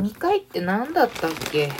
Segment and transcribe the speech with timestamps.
[0.00, 1.64] 飲み会って何だったっけ？
[1.64, 1.72] よ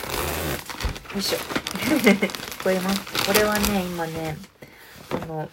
[1.17, 1.39] いしょ。
[1.39, 3.27] 聞こえます。
[3.27, 4.37] これはね、今ね、
[5.11, 5.49] あの、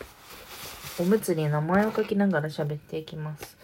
[0.99, 3.57] おむつに名前を書きながら喋っていきます。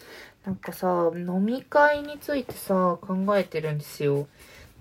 [0.45, 4.25] なんかさ、飲み会についてさ、考えてるんですよ。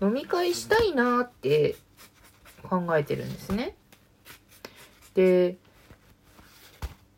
[0.00, 1.74] 飲み会したいなって
[2.62, 3.74] 考えてるんですね。
[5.14, 5.56] で、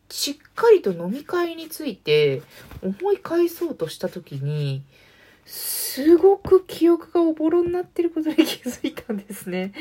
[0.09, 2.41] しっかりと飲み会について
[2.83, 4.83] 思い返そうとした時に、
[5.95, 9.73] すごく記憶がおぼろになってることに気づいたんですね。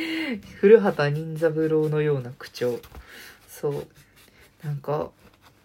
[0.60, 2.80] 古畑任三郎のような口調。
[3.48, 3.88] そう。
[4.64, 5.10] なんか、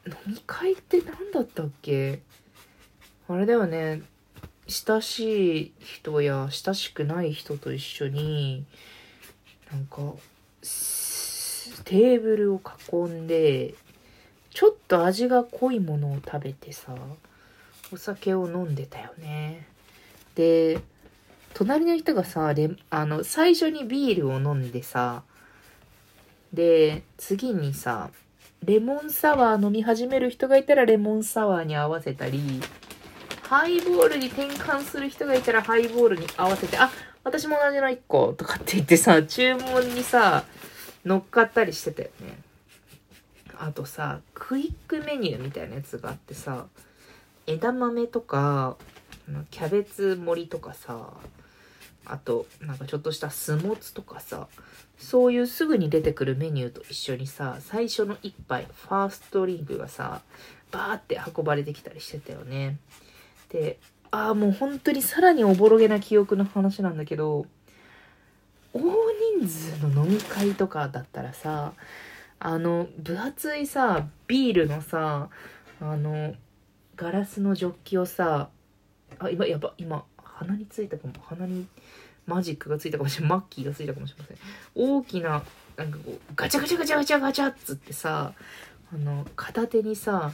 [0.07, 2.21] 飲み会って何だったっけ？
[3.29, 4.01] あれだよね。
[4.69, 8.65] 親しい人や親しくない人と一緒に、
[9.71, 10.15] なんか、
[11.85, 13.75] テーブルを囲んで、
[14.49, 16.95] ちょっと味が濃いものを食べてさ、
[17.93, 19.69] お酒を飲んでたよね。
[20.39, 20.79] で、
[21.53, 25.25] 隣の人がさ、レあの、最初にビールを飲んでさ、
[26.53, 28.11] で、次にさ、
[28.65, 32.61] レモンサワー飲み始める人がいたらレモンサワーに合わせたり、
[33.43, 36.89] ハイボールに転換する人がいたらハイボールに合わせて、あ、
[37.25, 40.45] 私も同じの1個とかって言ってさ、注文にさ、
[41.05, 42.39] 乗っかったりしてたよね。
[43.59, 46.67] あとさ、クイックメニューみたいなやつがあってさ、
[47.49, 48.77] 枝豆とか、
[49.51, 51.13] キャベツ盛りとかさ、
[52.05, 54.49] あと、なんかちょっとしたスモツとかさ、
[54.99, 60.23] そういうすぐに出てくるメニューと一緒にさ、最初の一杯、ファーストリンクがさ、
[60.71, 62.79] バーって運ばれてきたりしてたよね。
[63.51, 63.79] で、
[64.11, 67.47] ああ、もう本当にさらにおぼろげな記憶の話なんだけど、
[68.73, 68.81] 大
[69.41, 71.73] 人数の飲み会とかだったらさ、
[72.41, 75.29] あの、分厚いさ、ビールのさ、
[75.81, 76.35] あの、
[76.97, 78.49] ガラスのジョッキをさ、
[79.19, 81.15] あ、今、やば、今、鼻についたかも。
[81.23, 81.67] 鼻に
[82.27, 83.31] マジックがついたかもしれない。
[83.31, 84.37] マッキーがついたかもしれません。
[84.75, 85.43] 大きな、
[85.77, 88.33] なんかこう、ガチャガチャガチャガチャガチャっつってさ、
[88.93, 90.33] あの、片手にさ、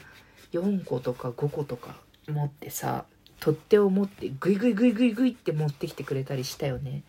[0.52, 1.96] 4個とか5個とか
[2.28, 3.04] 持ってさ、
[3.40, 7.02] 取っ手を持ってグイグイグイグイグイって持ってきてくれたりしたよね。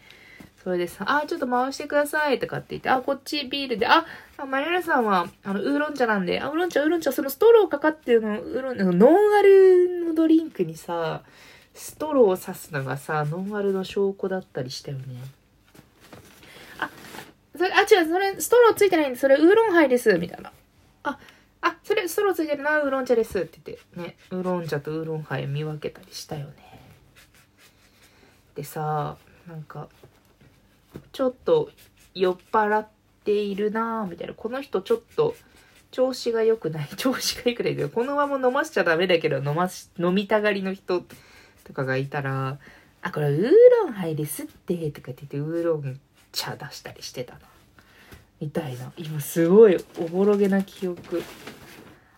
[0.64, 4.04] それでさ、あ、ちょっと回してくださいとかって言って、あ、こっちビールで、あ、
[4.38, 11.22] あマリアナさんは、あの、ウーロン茶なんで、あ、ウーロン茶、ウーロン茶、そのストローかかってるの、ウーロン、ノンアルのドリンクにさ、
[11.76, 15.04] ストローを刺すのがさ、ノンアルの証拠だったりしたよね。
[16.80, 16.90] あ、
[17.56, 20.52] それ、あ、違う、それ、ストローついてないんで、それウーロンハイです、みたいな。
[21.04, 21.20] あ、
[21.62, 26.54] あ、それ、ストローついてるな、ウーロン茶です、って言って、ね、ウーロン茶とウーロンハイ見分けたりしたよね。
[28.56, 29.90] でさ、なんか、
[31.12, 31.72] ちょっと
[32.14, 32.88] 酔っ払っ
[33.26, 34.34] ているなぁ、みたいな。
[34.34, 35.36] この人ちょっと
[35.92, 36.88] 調子が良くない。
[36.96, 41.04] 調子が良くないけど、このまま飲ましちゃダメだけど、飲まし、飲みたがりの人
[41.66, 42.60] とかがいたら、
[43.02, 43.52] あ、これウー
[43.84, 46.00] ロンハイですって、とかって言って、ウーロン
[46.32, 47.40] 茶出したりしてたな。
[48.40, 48.94] みたいな。
[48.98, 51.22] 今すごいおぼろげな記憶。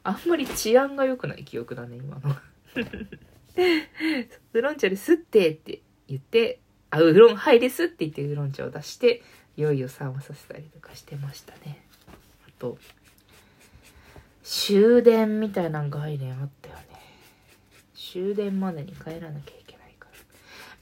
[0.03, 2.35] あんまり治安が良くない記憶だね、今の。
[4.53, 6.59] ウーロン茶ですってって言って、
[6.89, 9.23] あ、ウーロンハイですって言ってウーロン茶を出して、
[9.57, 11.83] いよいよ冷まさせたりとかしてましたね。
[12.47, 12.77] あと、
[14.43, 16.66] 終電みたいな概念あった。
[18.11, 20.07] 終電までに帰らなきゃいけないか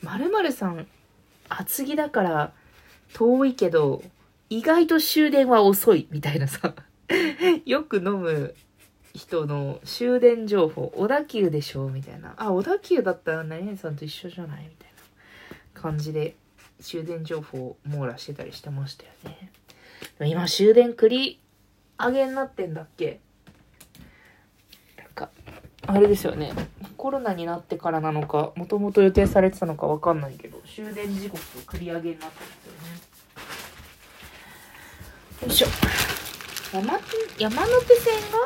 [0.04, 0.12] ら。
[0.12, 0.86] まるまるさん、
[1.50, 2.54] 厚着だから
[3.14, 4.04] 遠いけど、
[4.50, 6.76] 意外と終電は遅いみたいなさ、
[7.66, 8.54] よく飲む
[9.16, 12.36] 人の終電情報、小田急でしょみたいな。
[12.38, 14.90] あ、小田急だったら何々さんと一緒じゃないみたい
[15.74, 16.36] な感じで
[16.82, 19.52] 終電情報を網羅してたりしてましたよね。
[20.20, 21.40] 今終電繰り
[21.98, 23.20] 上げになってんだっけ
[24.98, 25.30] なんか、
[25.88, 26.54] あれですよね。
[27.06, 32.74] コロナになってからなのか、もともと予定されてたのかわかんないけど、終電時刻繰り上げになってますよ
[35.44, 35.44] ね。
[35.44, 35.68] よいしょ。
[36.74, 36.94] 山
[37.38, 38.40] 山手線が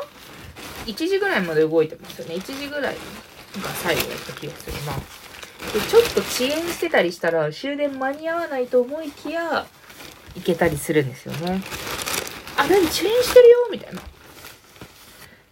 [0.84, 2.34] 1時ぐらいまで動いてますよね。
[2.34, 3.00] 1時ぐらいが
[3.82, 4.92] 最後だった気がするな。
[4.92, 9.66] で、ちょっと遅延してたりしたら終電間に合わないと思いきや、
[10.34, 11.62] 行けたりするんですよね。
[12.58, 13.68] あ、何遅延してるよ？
[13.72, 14.02] みたいな。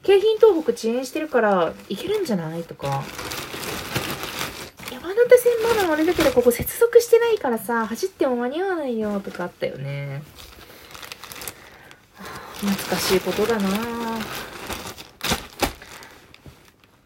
[0.09, 2.63] 京浜東北遅延してるから行けるんじゃない？
[2.63, 3.05] とか。
[4.91, 10.23] 山手線まだあれだけどここ接続してないからさ、走っても間に合わないよとかあったよね。
[12.61, 13.69] 懐かしいことだな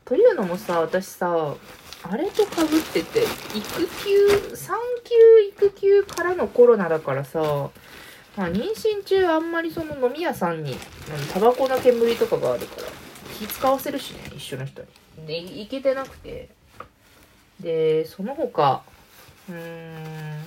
[0.04, 1.56] というのもさ、私さ、
[2.04, 5.14] あれとかぶってて、育休、産休
[5.48, 7.70] 育休からのコロナだからさ、
[8.36, 10.76] まあ、妊娠中あんまりその飲み屋さんに、
[11.32, 12.88] タバコの煙とかがあるから、
[13.38, 14.88] 気使わせるしね、一緒の人に。
[15.26, 16.48] で、行けてなくて。
[17.60, 18.82] で、その他、
[19.48, 20.42] うーん。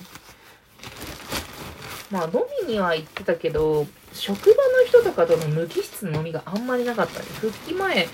[2.10, 7.26] まあ飲みには行ってたけど、職場の人とかとの無機質の飲みがあんまりなかったね。
[7.40, 8.08] 復帰前、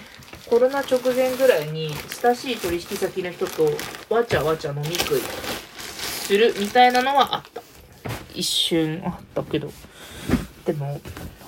[0.49, 1.91] コロナ直前ぐらいに
[2.23, 3.71] 親しい取引先の人と
[4.09, 7.52] わちゃわちゃ飲み食いするみたいなのはあった。
[8.35, 9.71] 一瞬あったけど。
[10.65, 11.01] でも、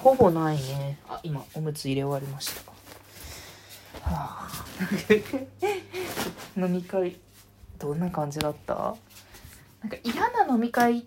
[0.02, 0.98] ほぼないね。
[1.08, 2.72] あ、今、おむつ入れ終わりました。
[4.10, 4.64] はあ、
[6.60, 7.16] 飲み会、
[7.78, 8.74] どんな感じだった？
[9.82, 11.06] なんか嫌な飲み会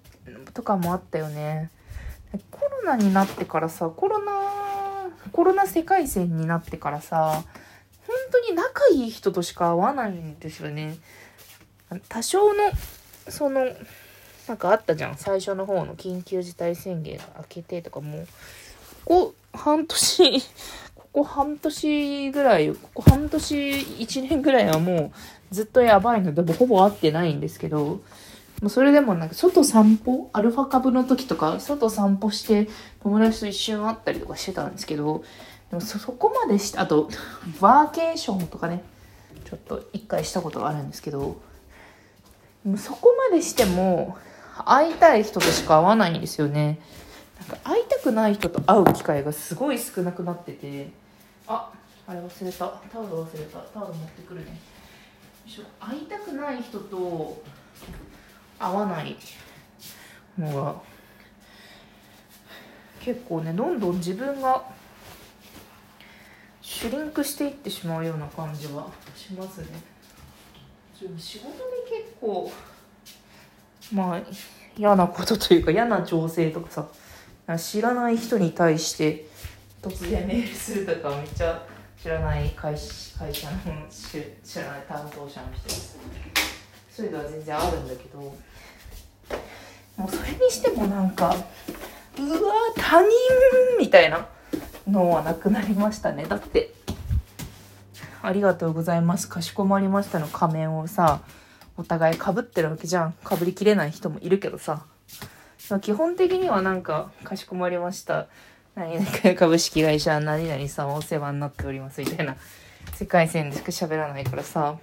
[0.54, 1.70] とかもあったよね。
[2.52, 4.32] コロナになってからさ、コロナ、
[5.32, 7.44] コロナ世界線になってからさ、
[8.06, 10.98] 本当に仲いい人としか会わないんですよね。
[12.10, 12.72] 多少の、
[13.30, 13.66] その、
[14.48, 15.18] なんかあったじゃん。
[15.18, 18.28] 最初の方の緊急事態宣言が明けてとかもう、
[19.06, 20.42] ここ半年、
[20.96, 25.12] ここ半年ぐらい、ここ半年、一年ぐらいはも
[25.52, 28.02] うずっとやばいので、もほぼ会ってないんですけど、
[28.62, 32.68] もうそれでもなんか外散歩アルファ株の時とか外散歩して
[33.04, 35.24] 友達と一瞬会ったりとかしてたんですけど
[35.70, 37.10] でもそこまでしてあと
[37.62, 38.82] バーケーションとかね
[39.46, 41.38] ちょっと一回したことがあるんですけど
[42.78, 44.18] そこまでしても
[44.70, 46.80] 会いたい人としか会わないんですよね。
[47.40, 50.90] なんか会いたくない人と会う機会がすごい少なくなってて。
[51.48, 51.72] あ
[52.08, 52.68] あれ忘れた。
[52.92, 53.60] タオル忘れた。
[53.60, 54.60] タオル持ってくるね。
[55.80, 57.42] 会いたくない人と
[58.60, 59.16] 合わない
[60.38, 60.76] のが
[63.00, 64.64] 結構ねどんどん自分が
[66.62, 69.68] シュリンクしていってしまうような感じはしますね。
[71.02, 71.54] でも仕事で
[71.90, 72.52] 結構
[73.94, 74.22] まあ
[74.78, 76.88] 嫌なことというか嫌な情勢とか
[77.46, 79.28] さ知らない人に対して
[79.82, 81.64] 突然メールするとかめっちゃ
[82.02, 83.58] 知らない会社会社の
[83.90, 85.98] 知知らない担当者の人です。
[86.92, 88.34] そういうのは全然あるんだけども
[90.08, 91.36] うそれにしてもなんか
[92.18, 93.10] うわ他人
[93.80, 94.28] みたいな
[94.88, 96.26] のはなくなりましたね。
[96.26, 96.74] だって
[98.22, 99.30] ありがとうございます。
[99.30, 101.22] かしこまりましたの仮面をさ
[101.78, 103.14] お互いかぶってるわけじゃん。
[103.24, 104.86] かぶりきれない人もいるけどさ。
[105.82, 108.28] 基本的にはなんかかしこまりました。
[108.76, 112.36] 何々株式会社何々さんお世話になっておりますみたいな。
[112.94, 114.78] 世界線でしか喋らないからさ。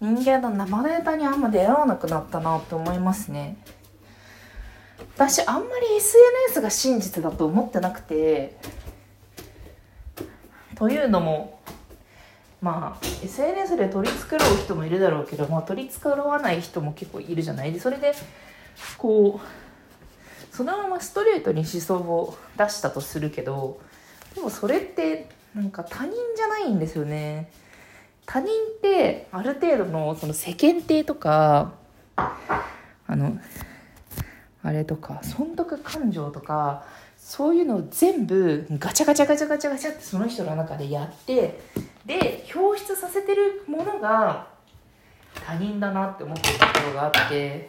[0.00, 3.56] 人間の生ネタにあんま出会わなくなったなって思いますね。
[5.16, 8.56] 私あんまり SNS が真実だと思ってなくて。
[10.74, 11.61] というのも
[12.62, 17.72] まあ SNS で取り繕う人もいるだろうけど、まあ、取り繕わない人も結構いるじゃない？
[17.72, 18.14] でそれで
[18.96, 23.80] こうそのままストレートに思想を出したとするけど
[24.34, 27.50] でもそれってなんか他人じゃないんですよね。
[28.24, 31.72] 他人ってある程度のその世間体とか
[32.16, 33.36] あの
[34.62, 36.84] あれとか損得感情とか
[37.18, 41.60] そういうのを全部ガチャガチャガチャガチャガチャってその人の中でやって
[42.06, 44.46] で表出させてるものが
[45.34, 47.68] 他人だなって思ってるところがあって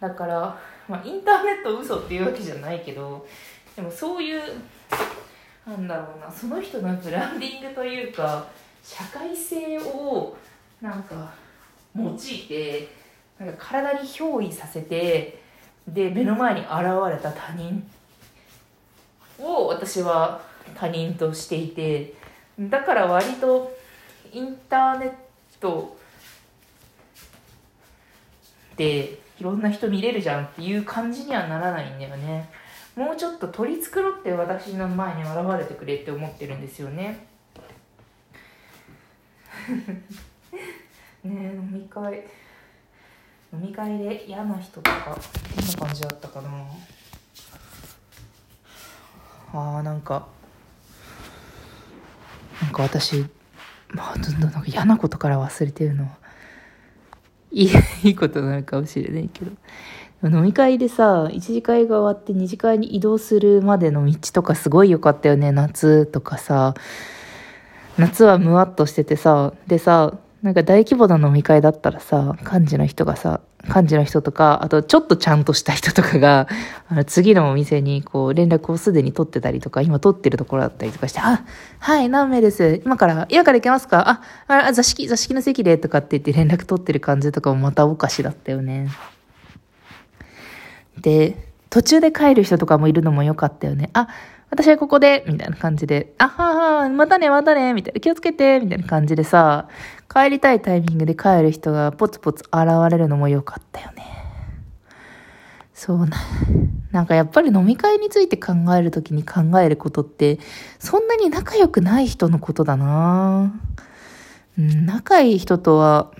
[0.00, 0.58] だから、
[0.88, 3.26] まあ、インターネット嘘っていうわけじゃないけど
[3.76, 4.40] でもそういう
[5.66, 8.46] なんだろうなその人のブランディングというか
[8.82, 10.36] 社会性を
[10.80, 11.32] なんか
[11.96, 12.88] 用いて
[13.38, 15.42] なんか体に憑依させて
[15.88, 16.70] で目の前に現
[17.10, 17.82] れた他人
[19.38, 20.40] を私は
[20.74, 22.14] 他人としていて
[22.60, 23.76] だから割と
[24.32, 25.12] インターネッ
[25.60, 25.96] ト
[28.76, 32.48] でいろんな人見れるじゃんっていう感じにはならないんだよね。
[32.96, 37.26] もうちょっと取り繕って私の前に現れてくれって思ってるんですよね。
[41.24, 42.24] ねえ飲み会。
[43.52, 45.18] 飲み会で嫌な人とか
[45.56, 46.48] どんな感じだったかな。
[49.52, 50.26] あーなんか
[52.64, 53.26] なんか私
[53.90, 56.08] まあどんどんなんか嫌なことから忘れてるの。
[57.50, 57.70] いい
[58.02, 59.52] いいことなのかもしれないけど。
[60.24, 65.52] 飲み会でさ1次会が終わって2次会に移動するまでの道とかすごい良かったよね。
[65.52, 66.74] 夏とかさ。
[67.96, 69.52] 夏はムワっとしててさ。
[69.66, 76.48] でさなんか大規模な飲み会だったらさ、幹事の人がさ、幹事の人とか、あとちょっとちゃんとした人とかが、
[76.88, 81.44] あの次のお店にこう連絡をすでに取ってたりとか、今取ってるところだったりとかして、あ、
[81.78, 82.80] はい、何名です。
[82.84, 84.20] 今から、今から行けますか？
[84.48, 88.88] あ、あ、座敷、座敷の席でとかって言って連絡取ってる感じとかもまたおかしだったよね。
[91.00, 91.36] で、
[91.70, 93.90] 途中で帰る人とかもいるのも良かったよね。
[93.94, 94.08] あ、
[94.54, 99.66] 私はここで、みたいな感じで、あはは、またね、またね、みたいな、気をつけて、みたいな感じでさ、
[100.08, 104.04] 帰りたいタイミングで帰る人がポツポツ現れるのも良かったよね。
[105.74, 106.16] そうな。
[106.92, 110.38] なんかやっぱり飲み会について考えるときに考えることって、
[110.78, 113.52] そんなに仲良くない人のことだな
[114.56, 116.12] うん、仲いい人とは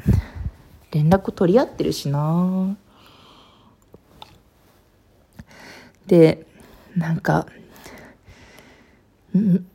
[0.90, 2.76] 連絡取り合ってるしな
[6.08, 6.48] で、
[6.96, 7.46] なんか、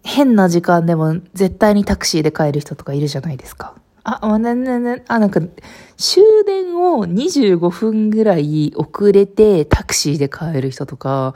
[0.04, 3.76] 変な時間でも絶対にタクシーで帰る人とかいるじゃないですか。
[4.04, 5.42] あ、あ、ねねね、あ、なんか、
[5.98, 11.34] 終電を25分ぐらい遅れてタクシーで帰る人とか、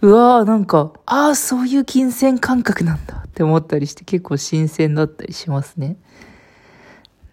[0.00, 5.96] うわーなんか、ああ、そういう金銭感覚なんだって思ったりして結構新鮮だったりしますね。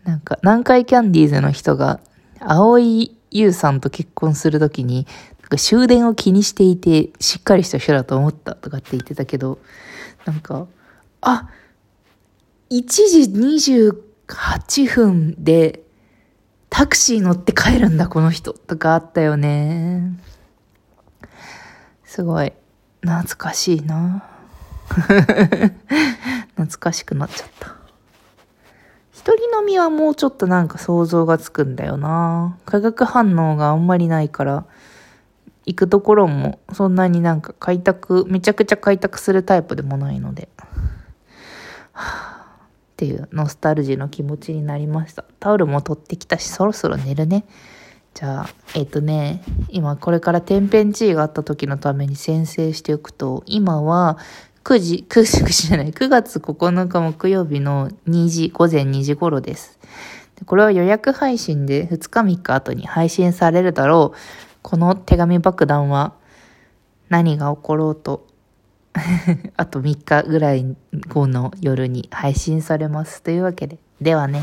[0.04, 2.00] なんか、南海キャンディーズの人が、
[2.40, 5.06] 青井優さんと結婚するときに、
[5.52, 9.60] か終電を気にしていて、しっかりした人だと思ったとかって言ってたけど、
[10.26, 10.68] なんか、
[11.20, 11.50] あ、
[12.72, 15.84] 1時28分で
[16.70, 18.54] タクシー乗って帰るんだ、この人。
[18.54, 20.18] とかあったよね。
[22.06, 22.54] すごい、
[23.02, 24.24] 懐かしいな。
[26.56, 27.76] 懐かしくなっちゃった。
[29.12, 32.58] 一人飲みはもうちょっとなんか想像がつくんだよな。
[32.66, 34.66] 化学反応があんまりないから、
[35.66, 40.50] 行くところもそんなになんか開拓、めちゃくちゃ開拓するタイプでもないので。
[41.94, 45.26] はぁ、っていうノスタルジーの気持ちになりました。
[45.40, 47.46] タオルも取ってきたし、そろそろ寝るね。
[48.14, 54.18] じゃあ、えっ、ー、とね、今これから天変地異があった時のために先制しておくと、今は
[54.64, 59.80] 9時、9時、9時じゃない、9月9日木曜日の2時、午前2時頃です。
[60.46, 64.51] これは予約配信で2日3日後に配信されるだろう。
[64.62, 66.14] この手紙爆弾は
[67.10, 68.28] 何が起ころうと
[69.58, 70.76] あと3日ぐらい
[71.08, 73.22] 後の夜に配信されます。
[73.22, 74.42] というわけで、ではね。